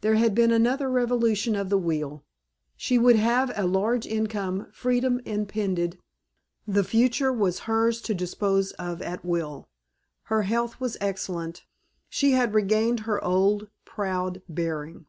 [0.00, 2.24] There had been another revolution of the wheel:
[2.76, 6.00] she would have a large income, freedom impended,
[6.66, 9.68] the future was hers to dispose of at will.
[10.24, 11.64] Her health was excellent;
[12.08, 15.06] she had regained her old proud bearing.